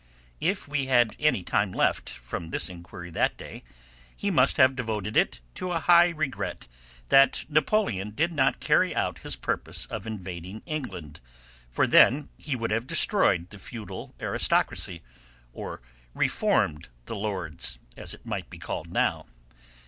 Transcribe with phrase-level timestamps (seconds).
[0.39, 3.61] If we had any time left from this inquiry that day,
[4.17, 6.67] he must have devoted it to a high regret
[7.09, 11.19] that Napoleon did not carry out his purpose of invading England,
[11.69, 15.03] for then he would have destroyed the feudal aristocracy,
[15.53, 15.83] or
[16.15, 19.27] "reformed the lords," as it might be called now.